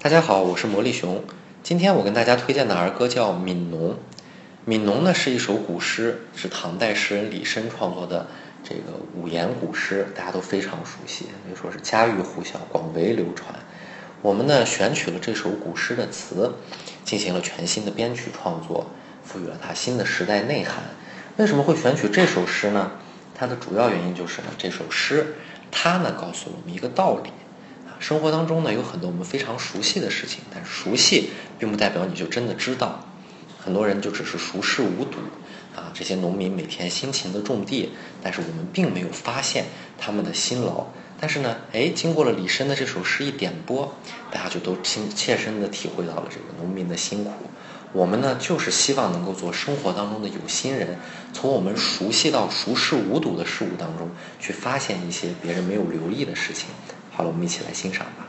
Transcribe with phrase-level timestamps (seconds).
[0.00, 1.24] 大家好，我是魔力熊。
[1.64, 3.90] 今天我跟大家推荐的儿歌叫《悯农》。
[4.64, 8.28] 《悯农》呢是一首古诗，是唐代诗人李绅创作的
[8.62, 13.52] 这个五言古诗，大家都非常熟悉，可以说是家喻户晓、广为流传。
[14.22, 16.54] 我们呢选取了这首古诗的词，
[17.04, 18.86] 进行了全新的编曲创作，
[19.24, 20.76] 赋予了它新的时代内涵。
[21.38, 22.92] 为什么会选取这首诗呢？
[23.34, 25.34] 它的主要原因就是呢，这首诗
[25.72, 27.30] 它呢告诉了我们一个道理。
[27.98, 33.04] 生活当中呢，有很多我们非常熟悉的事情，但熟悉并不代表你就真的知道。
[33.58, 35.18] 很多人就只是熟视无睹
[35.74, 37.90] 啊，这些农民每天辛勤的种地，
[38.22, 39.66] 但是我们并没有发现
[39.98, 40.86] 他们的辛劳。
[41.20, 43.92] 但是呢，哎，经过了李绅的这首诗一点拨，
[44.30, 47.32] 大家就都亲切身的体会到了这个农民的辛苦。
[47.92, 50.96] 我们呢，就是希望能够做生活当中的有心人，
[51.32, 56.68] 从我们熟悉到熟视无睹的事物当中，去发现一些别人没有留意的事情。
[57.18, 58.27] 好了，我们一起来欣赏吧。